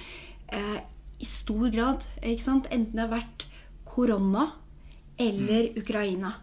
[0.52, 0.80] eh,
[1.20, 2.04] i stor grad?
[2.22, 2.68] Ikke sant?
[2.70, 3.46] Enten det har vært
[3.88, 4.50] korona
[5.20, 6.34] eller Ukraina.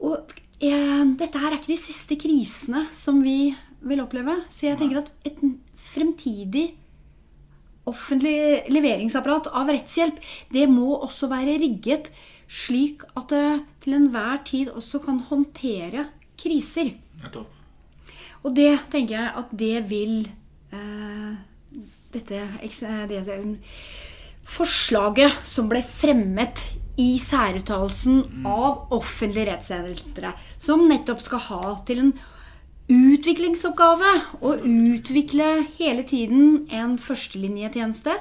[0.00, 3.54] Og eh, dette her er ikke de siste krisene som vi
[3.88, 4.40] vil oppleve.
[4.52, 5.40] Så jeg tenker at et
[5.92, 6.68] fremtidig
[7.86, 10.16] offentlig leveringsapparat av rettshjelp,
[10.50, 12.10] det må også være rigget
[12.50, 13.44] slik at det
[13.82, 16.06] til enhver tid også kan håndtere
[16.38, 16.92] kriser.
[17.22, 17.52] Nettopp.
[18.46, 20.16] Og det tenker jeg at det vil
[20.74, 21.30] eh,
[22.14, 22.42] dette,
[23.10, 23.38] det, det,
[24.46, 26.62] forslaget som ble fremmet
[27.02, 30.30] i særuttalelsen av offentlige rettssentre,
[30.62, 32.14] som nettopp skal ha til en
[32.92, 34.10] utviklingsoppgave
[34.46, 35.46] å utvikle
[35.78, 38.14] hele tiden en førstelinjetjeneste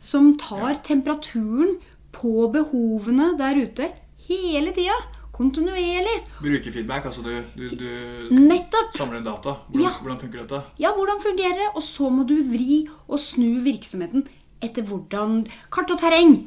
[0.00, 1.76] som tar temperaturen
[2.12, 3.90] på behovene der ute
[4.28, 4.96] hele tida.
[5.40, 6.18] Kontinuerlig.
[6.42, 8.90] Brukerfeedback, altså du, du, du Nettopp!
[8.98, 9.54] samler inn data.
[9.70, 9.92] Hvordan, Ja.
[10.02, 10.58] hvordan funker dette?
[10.82, 11.68] Ja, hvordan fungerer det?
[11.74, 14.26] Og så må du vri og snu virksomheten
[14.60, 16.42] etter hvordan Kart og terreng!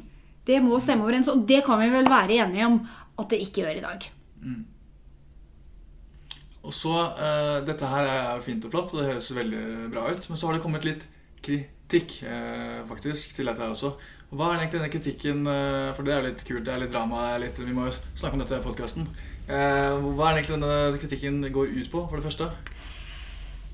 [0.46, 2.78] Det må stemme overens, og det kan vi vel være enige om
[3.18, 4.06] at det ikke gjør i dag.
[6.64, 10.28] Og så, uh, Dette her er fint og flott, og det høres veldig bra ut.
[10.30, 11.06] Men så har det kommet litt
[11.44, 13.92] kritikk uh, faktisk til dette her også.
[14.30, 16.94] Og Hva er egentlig denne kritikken Uh, For det er litt kult, det er litt
[16.94, 19.08] drama, litt, vi må jo snakke om dette i podkasten.
[19.44, 22.46] Hva er egentlig denne kritikken går ut på, for det første?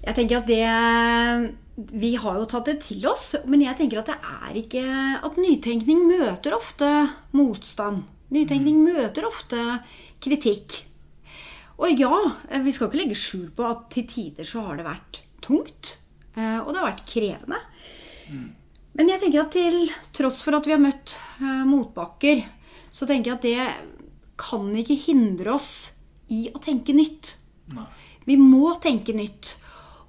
[0.00, 4.10] Jeg tenker at det Vi har jo tatt det til oss, men jeg tenker at
[4.10, 4.82] det er ikke
[5.28, 6.88] At nytenkning møter ofte
[7.36, 8.02] motstand.
[8.34, 9.78] Nytenkning møter ofte
[10.18, 10.89] kritikk.
[11.80, 12.12] Og ja,
[12.60, 15.94] vi skal ikke legge skjul på at til tider så har det vært tungt.
[16.36, 17.60] eh, Og det har vært krevende.
[18.94, 19.78] Men jeg tenker at til
[20.12, 22.42] tross for at vi har møtt eh, motbakker,
[22.92, 23.94] så tenker jeg at det
[24.40, 25.70] kan ikke hindre oss
[26.30, 27.36] i å tenke nytt.
[27.74, 27.86] Nei.
[28.26, 29.54] Vi må tenke nytt.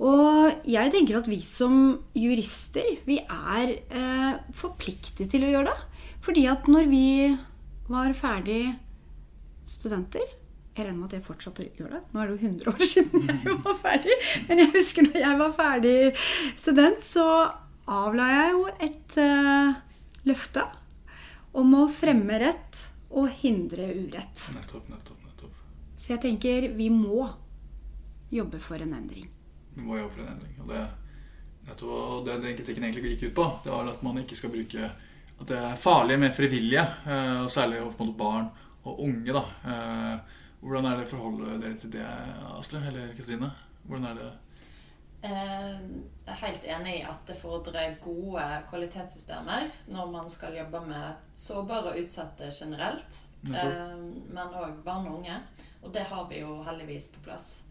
[0.02, 1.76] Og jeg tenker at vi som
[2.18, 6.08] jurister, vi er eh, forpliktet til å gjøre det.
[6.26, 7.06] Fordi at når vi
[7.92, 8.64] var ferdig
[9.70, 10.26] studenter
[10.72, 12.00] Jeg regner med at jeg fortsatt gjør det.
[12.14, 14.16] Nå er det jo 100 år siden jeg var ferdig.
[14.48, 15.96] Men jeg husker når jeg var ferdig
[16.56, 17.26] student, så
[17.92, 19.74] avla jeg jo et uh,
[20.30, 20.64] løfte
[21.60, 24.48] om å fremme rett og hindre urett.
[24.56, 25.62] Nettopp, nettopp, nettopp.
[26.00, 27.28] Så jeg tenker vi må
[28.32, 29.28] jobbe for en endring.
[29.76, 30.58] Vi må jobbe for en endring.
[30.64, 30.88] Og det,
[31.68, 34.56] nettopp, og det den kritikken egentlig gikk ut på, det var at man ikke skal
[34.56, 34.92] bruke
[35.42, 38.46] At det er farlig med frivillige, eh, og særlig opp mot barn
[38.86, 39.34] og unge.
[39.34, 39.42] da.
[40.62, 42.06] Eh, Hvordan er det forholdet dere til det,
[42.58, 43.52] Astrid eller Kristine?
[43.84, 44.32] Hvordan er det?
[45.24, 45.80] Eh,
[46.26, 51.14] Jeg er helt enig i at det fordrer gode kvalitetssystemer når man skal jobbe med
[51.36, 53.98] sårbare og utsatte generelt, eh,
[54.30, 55.40] men òg barn og unge.
[55.84, 57.64] Og det har vi jo heldigvis på plass.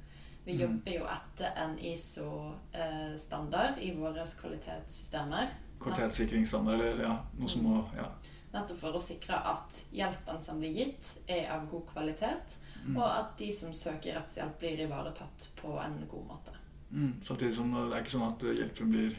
[0.44, 0.60] Vi Mm.
[0.60, 5.46] jobber jo etter en ISO-standard i våre kvalitetssystemer.
[5.80, 8.04] Kvalitetssikringsstandard, eller ja, noe som må ja.
[8.52, 12.96] Nettopp for å sikre at hjelpen som blir gitt, er av god kvalitet, Mm.
[12.96, 16.52] og at de som søker rettshjelp, blir ivaretatt på en god måte.
[16.90, 17.20] Mm.
[17.22, 19.18] Samtidig som det er ikke sånn at hjelpen blir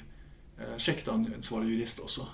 [0.60, 2.26] eh, sjekket av en ansvarlig jurist også.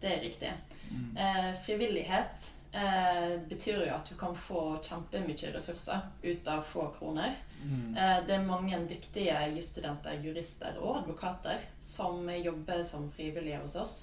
[0.00, 0.52] Det er riktig.
[0.92, 1.16] Mm.
[1.16, 7.34] Eh, frivillighet eh, betyr jo at du kan få kjempemye ressurser ut av få kroner.
[7.64, 7.96] Mm.
[7.96, 13.94] Eh, det er mange dyktige jusstudenter, jurister og advokater som jobber som frivillige hos oss.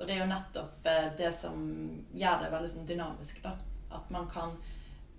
[0.00, 1.60] Og det er jo nettopp eh, det som
[2.16, 3.42] gjør det veldig sånn dynamisk.
[3.44, 3.52] da.
[3.92, 4.56] At man kan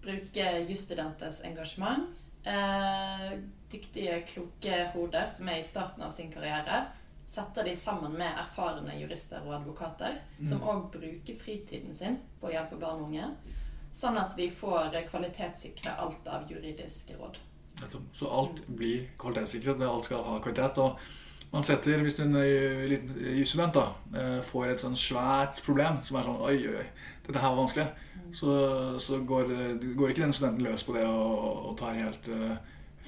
[0.02, 2.17] bruke jusstudenters engasjement.
[2.44, 3.38] Eh,
[3.72, 6.88] dyktige, kloke hoder som er i starten av sin karriere.
[7.26, 12.52] Setter de sammen med erfarne jurister og advokater, som òg bruker fritiden sin på å
[12.52, 13.30] hjelpe barn og unge.
[13.94, 17.38] Sånn at vi får kvalitetssikre alt av juridiske råd.
[18.13, 19.82] Så alt blir kvalitetssikret.
[19.88, 20.82] Alt skal ha kvalitet.
[20.82, 21.00] og
[21.52, 26.00] man setter, Hvis du er en eh, liten jusstudent eh, får et sånn svært problem
[26.04, 26.86] som er sånn Oi, oi,
[27.26, 27.88] dette her var vanskelig.
[28.32, 28.54] Så,
[29.04, 29.52] så går,
[30.00, 32.54] går ikke den studenten løs på det og, og tar helt uh,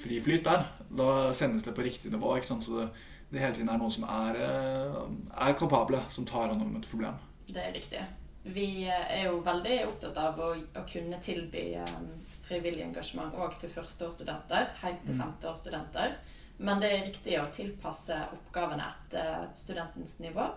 [0.03, 0.65] fri flyt der.
[0.91, 2.35] Da sendes det på riktig nivå.
[2.35, 2.65] ikke sant?
[2.67, 2.89] Så det,
[3.33, 4.99] det hele tiden er noen som er, eh,
[5.47, 7.15] er kapable, som tar hånd om et problem.
[7.47, 8.03] Det er riktig.
[8.43, 12.11] Vi eh, er jo veldig opptatt av å, å kunne tilby um,
[12.45, 16.17] frivillig engasjement òg til førsteårsstudenter, helt til femteårsstudenter.
[16.63, 20.47] Men det er riktig å tilpasse oppgavene etter studentens nivå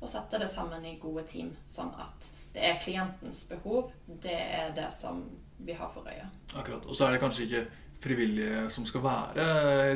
[0.00, 3.90] og sette det sammen i gode team, sånn at det er klientens behov.
[4.08, 5.20] Det er det som
[5.60, 6.24] vi har for øye.
[6.56, 6.86] Akkurat.
[6.88, 7.64] Og så er det kanskje ikke
[8.00, 9.44] frivillige som skal være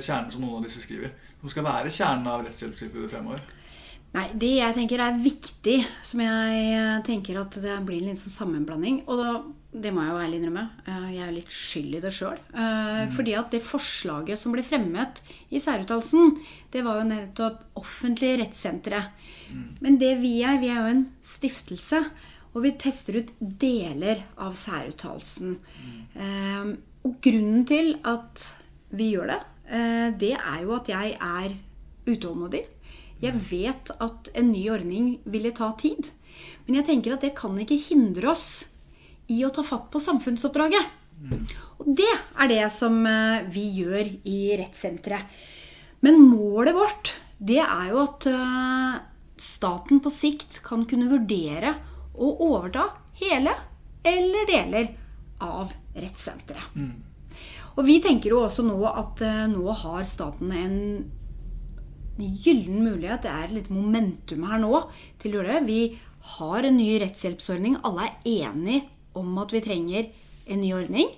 [0.04, 1.14] kjernen, som noen av disse skriver.
[1.40, 3.46] Som skal være kjernen av rettshjelpstilbudet fremover.
[4.14, 8.30] Nei, det jeg tenker er viktig, som jeg tenker at det blir en litt sånn
[8.30, 9.32] sammenblanding Og da,
[9.74, 12.38] det må jeg jo ærlig innrømme, eh, jeg er litt skyld i det sjøl.
[13.14, 16.36] Fordi at det forslaget som ble fremmet i særuttalelsen,
[16.70, 19.00] det var jo nettopp offentlige rettssentre.
[19.82, 22.04] Men det vi er, vi er jo en stiftelse.
[22.54, 25.56] Og vi tester ut deler av særuttalelsen.
[26.14, 28.40] Eh, Og grunnen til at
[28.96, 31.56] vi gjør det, eh, det er jo at jeg er
[32.06, 32.62] utålmodig.
[33.20, 36.12] Jeg vet at en ny ordning ville ta tid.
[36.66, 38.64] Men jeg tenker at det kan ikke hindre oss
[39.32, 40.92] i å ta fatt på samfunnsoppdraget.
[41.80, 45.30] Og det er det som eh, vi gjør i rettssenteret.
[46.04, 48.98] Men målet vårt, det er jo at eh,
[49.40, 51.74] staten på sikt kan kunne vurdere
[52.14, 52.90] å overta
[53.22, 53.54] hele
[54.04, 54.92] eller deler
[55.44, 56.78] av rettssenteret.
[57.74, 60.80] Og vi tenker jo også nå at eh, nå har staten en
[62.18, 63.24] gyllen mulighet.
[63.24, 64.84] Det er et lite momentum her nå
[65.22, 65.70] til å gjøre det.
[65.70, 65.80] Vi
[66.36, 67.80] har en ny rettshjelpsordning.
[67.84, 68.84] Alle er enige
[69.18, 70.10] om at vi trenger
[70.50, 71.10] en ny ordning.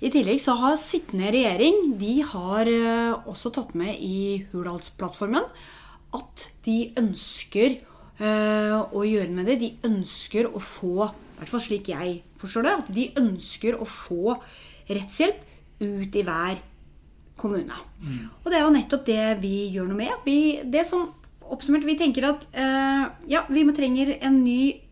[0.00, 5.46] I tillegg så har sittende regjering de har eh, også tatt med i Hurdalsplattformen
[6.16, 7.78] at de ønsker
[8.20, 9.58] eh, å gjøre med det.
[9.62, 13.88] De ønsker å få, i hvert fall slik jeg forstår det, at de ønsker å
[13.88, 14.36] få
[14.86, 15.44] rettshjelp
[15.80, 16.60] ut i hver
[17.36, 17.76] kommune.
[18.44, 20.24] Og det er jo nettopp det vi gjør noe med.
[20.24, 21.08] Vi, det er sånn
[21.52, 24.85] oppsummert, vi tenker at eh, ja, vi trenger en ny eh,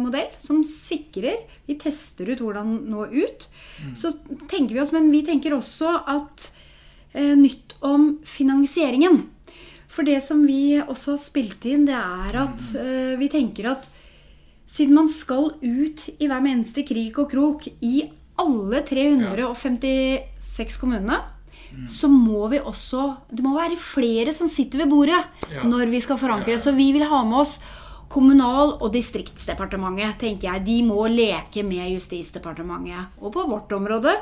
[0.00, 1.36] modell som sikrer
[1.68, 3.48] Vi tester ut hvordan nå ut.
[3.98, 4.12] Så
[4.48, 6.50] tenker vi oss, men vi tenker også at
[7.14, 9.24] eh, nytt om finansieringen.
[9.88, 13.88] For det som vi også har spilt inn, det er at eh, vi tenker at
[14.66, 18.02] siden man skal ut i hver eneste krik og krok i
[18.38, 21.20] alle 356 kommunene,
[21.92, 25.18] så må vi også Det må være flere som sitter ved bordet
[25.52, 25.62] Ja.
[25.66, 26.52] når vi skal forankre.
[26.54, 26.58] Ja.
[26.58, 27.58] Så vi vil ha med oss
[28.08, 30.64] Kommunal- og distriktsdepartementet, tenker jeg.
[30.66, 33.06] De må leke med Justisdepartementet.
[33.20, 34.12] Og på vårt område,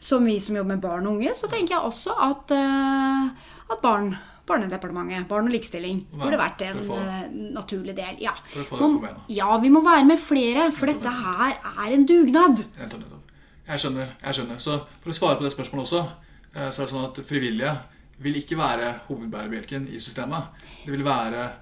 [0.00, 3.30] som vi som jobber med barn og unge, så tenker jeg også at, eh,
[3.70, 4.16] at barn
[4.50, 8.16] Barnedepartementet, Barn og likestilling, Nei, burde vært en få- eh, naturlig del.
[8.18, 8.32] Ja.
[8.80, 11.52] Man- ja, vi må være med flere, for dette her
[11.86, 12.64] er en dugnad.
[13.68, 14.08] Jeg skjønner.
[14.24, 14.56] jeg skjønner.
[14.58, 16.08] Så for å svare på det spørsmålet også,
[16.56, 17.78] eh, så er det sånn at frivillige
[18.18, 20.46] vil ikke være hovedbærebjelken i systemet.
[20.84, 21.52] Det vil være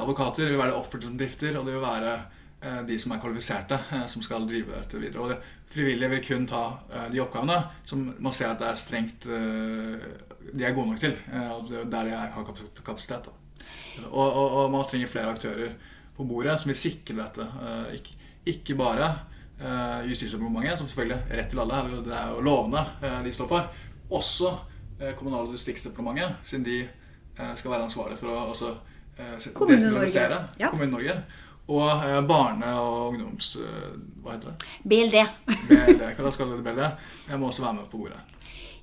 [0.00, 2.12] advokater, det vil være det offentlige som drifter, og det vil være
[2.62, 5.20] eh, de som er kvalifiserte, eh, som skal drive dette videre.
[5.20, 9.26] Og frivillige vil kun ta eh, de oppgavene som man ser at det er strengt
[9.28, 10.08] eh,
[10.48, 11.12] De er gode nok til.
[11.32, 12.52] eh, og er der de har
[12.84, 13.28] kapasitet.
[14.08, 15.74] Og, og, og man trenger flere aktører
[16.16, 17.44] på bordet som vil sikre dette.
[17.44, 18.16] Eh, ikke,
[18.54, 19.10] ikke bare
[19.60, 23.68] eh, Justisdepartementet, som selvfølgelig rett til alle, det er jo lovene eh, de står for.
[24.16, 24.54] Også
[25.00, 28.94] eh, Kommunal- og distriktsdepartementet, siden de eh, skal være ansvarlige for å også eh,
[29.54, 30.40] Kommune-Norge.
[30.60, 30.70] Ja.
[30.72, 31.18] Kommune-Norge.
[31.68, 33.56] Og eh, barne- og ungdoms...
[33.60, 33.92] Eh,
[34.24, 34.72] hva heter det?
[34.88, 35.18] BLD.
[35.68, 36.84] BLD, hva skal det BLD?
[37.28, 38.20] Jeg må også være med på bordet.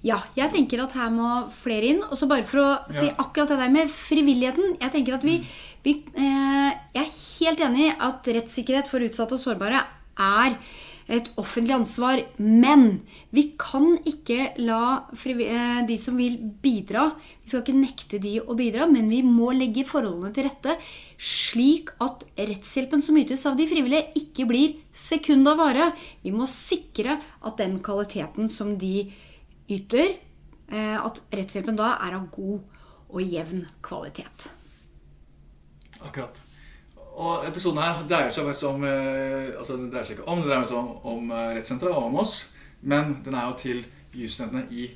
[0.06, 2.04] Ja, jeg tenker at her må flere inn.
[2.12, 3.15] Og så bare for å si Ja.
[3.24, 4.76] akkurat det der med frivilligheten.
[4.84, 5.39] Jeg tenker at vi,
[5.84, 9.82] vi eh, Jeg er helt enig i at rettssikkerhet for utsatte og sårbare
[10.21, 10.60] er
[11.08, 12.22] et offentlig ansvar.
[12.41, 13.00] Men
[13.36, 17.12] vi kan ikke la eh, de som vil bidra
[17.44, 20.78] Vi skal ikke nekte de å bidra, men vi må legge forholdene til rette
[21.22, 25.91] slik at rettshjelpen som ytes av de frivillige, ikke blir sekund av vare.
[26.26, 29.08] Vi må sikre at den kvaliteten som de
[29.72, 30.18] yter,
[30.72, 32.60] eh, at rettshjelpen da er av god
[33.15, 34.50] og jevn kvalitet.
[36.02, 36.44] Akkurat.
[37.15, 40.67] Og episoden her dreier seg om eh, Altså, det dreier seg ikke om, det dreier
[40.67, 42.36] seg om, om eh, rettssenteret og om oss.
[42.86, 43.84] Men den er jo til
[44.15, 44.89] jusstudentene i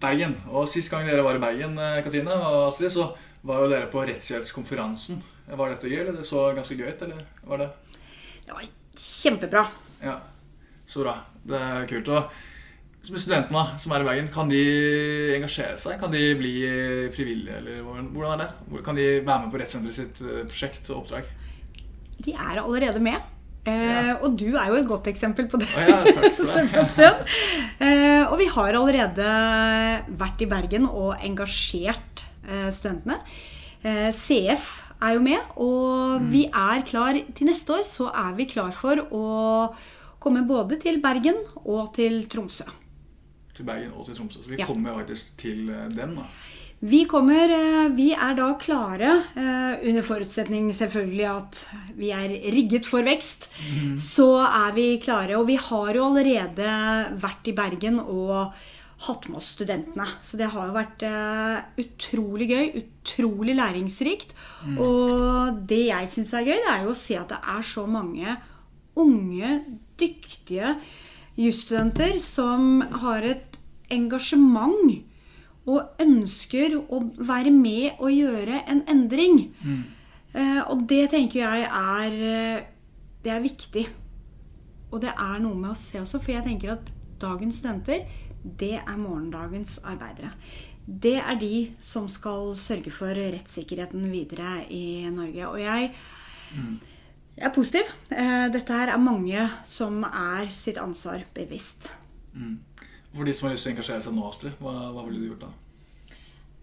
[0.00, 0.36] Bergen.
[0.52, 3.08] Og sist gang dere var i Bergen, eh, Katrine og Astrid, så
[3.44, 5.22] var jo dere på rettshjelpskonferansen.
[5.48, 7.70] Var dette gøy, eller det så ganske gøy ut, eller var det
[8.44, 8.68] Det var
[9.00, 9.64] kjempebra.
[10.04, 10.18] Ja.
[10.86, 11.14] Så bra.
[11.48, 12.10] Det er kult.
[12.12, 14.60] Og studentene som er i Bergen, kan de
[15.38, 15.96] engasjere seg?
[16.00, 16.52] Kan de bli
[17.16, 18.84] frivillige, eller hvordan er det?
[18.84, 20.22] Kan de være med på rettssenteret sitt
[20.52, 21.32] prosjekt og oppdrag?
[22.24, 23.20] De er allerede med.
[23.66, 24.16] Eh, Ja.
[24.22, 25.68] Og du er jo et godt eksempel på det.
[25.72, 25.98] Å ja.
[26.52, 27.22] Sebastian.
[27.80, 29.28] Eh, og vi har allerede
[30.20, 33.18] vært i Bergen og engasjert eh, studentene.
[33.84, 36.28] Eh, CF er jo med, og Mm.
[36.30, 37.82] vi er klar til neste år.
[37.84, 39.74] Så er vi klar for å
[40.22, 42.64] komme både til Bergen og til Tromsø.
[43.56, 44.40] Til Bergen og til Tromsø.
[44.44, 44.66] Så vi Ja.
[44.66, 46.22] kommer faktisk til eh, dem, da.
[46.84, 51.60] Vi kommer, eh, vi er da klare, eh, under forutsetning selvfølgelig at
[51.96, 53.48] vi er rigget for vekst.
[53.96, 55.38] Så er vi klare.
[55.38, 58.52] Og vi har jo allerede vært i Bergen og
[59.06, 60.04] hatt med oss studentene.
[60.20, 64.36] Så det har jo vært eh, utrolig gøy, utrolig læringsrikt.
[64.76, 67.86] Og det jeg syns er gøy, det er jo å se at det er så
[67.88, 68.36] mange
[68.94, 69.64] unge,
[69.96, 70.76] dyktige
[71.34, 73.56] jusstudenter som har et
[73.88, 75.00] engasjement
[75.66, 79.38] og ønsker å være med og gjøre en endring.
[80.34, 82.64] Eh, og det tenker jeg er, eh,
[83.24, 83.86] det er viktig.
[84.92, 86.90] Og det er noe med å se også, for jeg tenker at
[87.22, 88.04] dagens studenter,
[88.44, 90.34] det er morgendagens arbeidere.
[90.86, 95.48] Det er de som skal sørge for rettssikkerheten videre i Norge.
[95.48, 95.94] Og jeg,
[97.38, 97.88] jeg er positiv.
[98.12, 101.88] Eh, Dette her er mange som er sitt ansvar bevisst.
[103.14, 105.28] For de som har lyst til å engasjere seg nå, Astrid, hva, hva ville du
[105.32, 105.50] gjort da?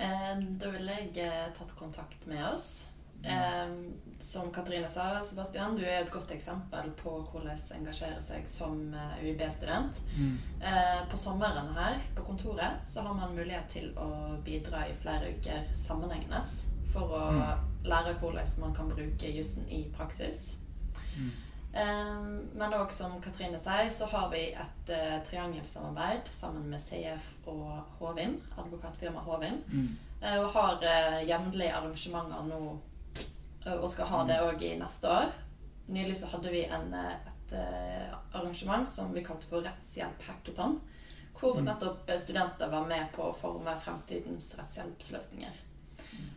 [0.04, 2.90] Eh, Da ville jeg eh, tatt kontakt med oss.
[3.24, 3.72] Eh,
[4.20, 9.22] som Katrine sa, Sebastian, du er et godt eksempel på hvordan engasjere seg som eh,
[9.24, 10.02] UiB-student.
[10.18, 10.36] Mm.
[11.12, 14.10] På sommeren her på kontoret så har man mulighet til å
[14.46, 16.42] bidra i flere uker sammenhengende
[16.92, 17.24] for å
[17.88, 20.58] lære hvordan man kan bruke jussen i praksis.
[21.16, 21.30] Eh,
[21.72, 27.94] Men òg som Katrine sier, så har vi et uh, triangelsamarbeid sammen med CF og
[28.02, 29.62] Håvin, advokatfirmaet Håvin.
[30.20, 32.60] Uh, og har uh, jevnlige arrangementer nå,
[33.64, 35.32] eh, og skal ha det òg i neste år.
[35.92, 40.80] Nylig så hadde vi en, eh, et eh, arrangement som vi kalte for Rettshjelp hackathon.
[41.36, 45.58] Hvor nettopp eh, studenter var med på å forme fremtidens rettshjelpsløsninger.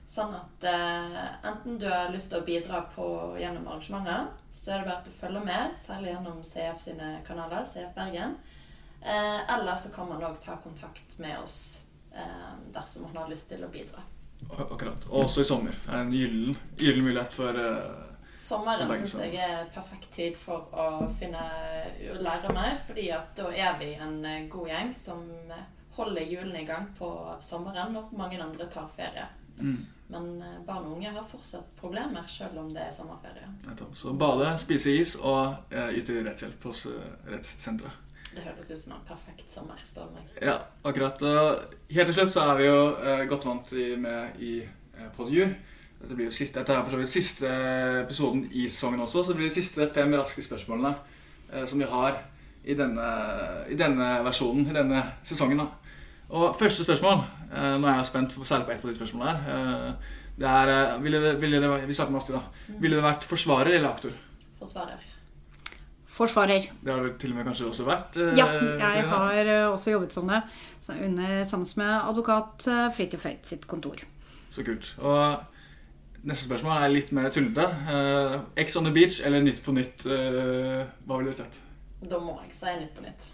[0.07, 3.07] Sånn at eh, enten du har lyst til å bidra på,
[3.41, 7.64] gjennom arrangementet, så er det bare at du følger med, særlig gjennom CF sine kanaler,
[7.66, 8.37] CF Bergen.
[9.01, 11.59] Eh, eller så kan man òg ta kontakt med oss
[12.12, 14.05] eh, dersom man har lyst til å bidra.
[14.59, 15.07] Akkurat.
[15.11, 15.77] Og også i sommer.
[15.89, 18.03] er det en gyllen, gyllen mulighet for eh,
[18.35, 21.43] Sommeren syns jeg er perfekt tid for å finne
[22.18, 25.22] lære mer, fordi at da er vi en eh, god gjeng som
[25.95, 27.09] holder hjulene i gang på
[27.41, 29.29] sommeren når mange andre tar ferie.
[29.61, 29.83] Mm.
[30.13, 33.49] Men eh, barn og unge har fortsatt problemer selv om det er sommerferie.
[33.97, 38.01] Så bade, spise is og eh, yte rettshjelp hos eh, rettssenteret.
[38.35, 40.31] Det høres ut som en perfekt sommer, spør du meg.
[40.43, 41.21] Ja, akkurat.
[41.23, 42.81] Helt til slutt så er vi jo
[43.31, 43.71] godt vant
[44.03, 44.57] med i
[45.15, 45.53] Podjur.
[46.05, 47.51] Dette, blir jo siste, dette er for så vidt siste
[48.03, 50.91] episoden i sesongen også, så det blir de siste fem raske spørsmålene
[51.53, 52.19] eh, som vi har
[52.65, 53.07] i denne,
[53.73, 55.63] i denne versjonen, i denne sesongen.
[55.63, 55.95] da.
[56.29, 57.23] Og første spørsmål
[57.55, 59.57] Nå er jeg spent, særlig på ett av de spørsmålene her.
[59.89, 62.79] Eh, det er eh, ville, dere- ville det, Vi starter med Astrid, da.
[62.83, 64.11] Ville det vært forsvarer eller aktor?
[64.59, 65.05] Forsvarer.
[66.15, 66.69] Forsvarer.
[66.85, 68.17] Det har du til og med kanskje også vært?
[68.23, 68.47] eh, Ja,
[68.79, 70.43] jeg har eh, også jobbet som det.
[70.81, 73.97] Så under, sammen med advokat eh, Fridtjof Høit sitt kontor.
[74.55, 74.93] Så kult.
[75.03, 75.41] Og
[76.25, 77.65] neste spørsmål er litt mer tullete.
[77.91, 80.07] Uh, Ex on the beach eller Nytt på nytt?
[80.07, 81.59] eh, hva ville du sett?
[82.05, 83.27] Da må jeg si Nytt på nytt.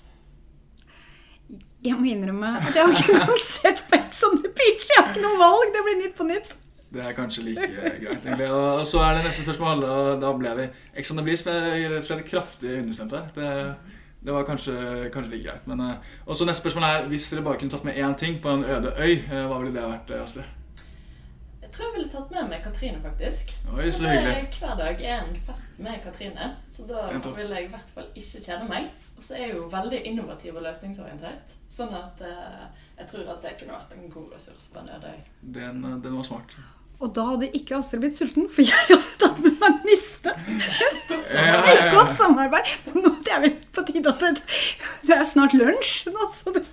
[1.84, 4.88] Jeg må innrømme at jeg har ikke noen sett på Ex on the Beach.
[4.90, 5.70] Jeg har ikke noe valg.
[5.76, 6.56] Det blir Nytt på nytt.
[6.90, 8.48] Det er kanskje like greit, egentlig.
[8.50, 10.64] Og så er det neste spørsmål, og da ble vi
[10.98, 13.28] Ex on the beach med rett og slett kraftig understemt her.
[13.36, 13.50] Det,
[14.26, 14.74] det var kanskje,
[15.14, 15.68] kanskje like greit.
[15.70, 18.40] Men, eh, og så neste spørsmål er hvis dere bare kunne tatt med én ting
[18.42, 20.56] på en øde øy, eh, hva ville det vært, eh, Astrid?
[21.70, 23.52] Jeg tror jeg ville tatt med meg Katrine, faktisk.
[23.70, 24.48] Oi, så hyggelig.
[24.58, 28.40] Hver dag er en fest med Katrine, så da vil jeg i hvert fall ikke
[28.42, 28.88] kjede meg.
[29.14, 32.66] Og så er jeg jo veldig innovativ og løsningsorientert, sånn at uh,
[32.98, 35.22] jeg tror at det kunne vært en god ressurs på en øde øy.
[35.60, 36.58] Den, eh, den var smart.
[36.98, 40.34] Og da hadde ikke Astrid blitt sulten, for jeg hadde tatt med meg niste.
[41.30, 41.88] Ja.
[41.94, 42.74] Godt samarbeid.
[42.98, 44.42] Nå det er vel på tide at det,
[45.06, 46.66] det er snart lunsj nå, så det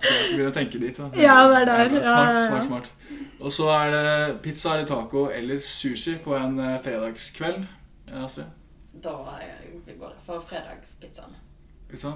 [0.00, 0.98] begynner å tenke dit.
[0.98, 1.08] Da.
[1.20, 1.96] Ja, det er der.
[2.02, 2.92] Smart, smart, smart.
[3.40, 7.66] Og så er det pizza eller taco eller sushi på en eh, fredagskveld.
[8.10, 8.46] Ja, Astrid?
[9.02, 9.16] Da
[9.86, 11.36] vi går jeg for fredagspizzaen.
[11.88, 12.12] Pizza?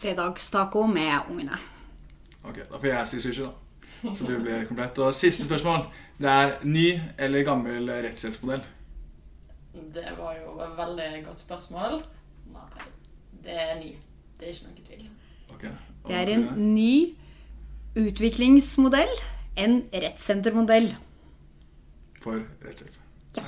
[0.00, 1.58] Fredagstaco med ungene.
[2.44, 4.14] Ok, da får jeg si sushi, da.
[4.14, 4.98] Så det blir komplett.
[4.98, 5.84] Og siste spørsmål.
[6.18, 6.86] Det er ny
[7.18, 8.64] eller gammel rettshjelpsmodell?
[9.94, 12.00] Det var jo et veldig godt spørsmål.
[12.52, 12.88] Nei,
[13.44, 13.94] det er ny.
[14.40, 15.08] Det er ikke noe tvil.
[15.54, 15.64] Ok.
[16.06, 17.14] Det er en ny
[17.98, 19.12] utviklingsmodell.
[19.60, 20.92] En rettssentermodell.
[22.22, 22.96] For rettshjelp.
[23.36, 23.44] Ja.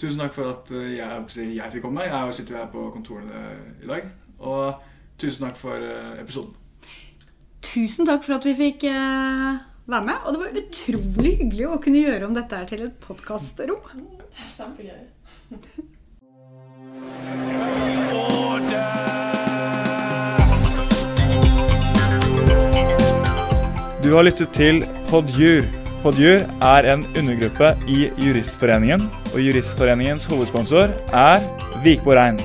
[0.00, 1.26] Tusen takk for at eh, jeg,
[1.56, 2.06] jeg fikk komme.
[2.08, 3.42] Jeg sitter jo her på kontorene
[3.82, 4.08] i dag.
[4.40, 4.80] Og
[5.20, 6.56] tusen takk for eh, episoden.
[7.60, 9.60] Tusen takk for at vi fikk eh,
[9.90, 10.16] være med.
[10.24, 13.82] Og det var utrolig hyggelig å kunne gjøre om dette her til et podkastrom.
[13.92, 15.02] Det er kjempegøy.
[24.10, 25.68] Du har lyttet til Podjur.
[26.02, 31.46] Podjur er en undergruppe i Juristforeningen, og Juristforeningens hovedsponsor er
[31.84, 32.40] Vikborg Rein.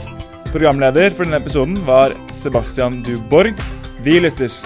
[0.52, 3.58] Programleder for denne episoden var Sebastian Duborg.
[4.06, 4.60] Vi lyttes.